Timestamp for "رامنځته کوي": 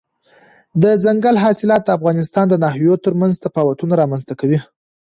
4.01-4.59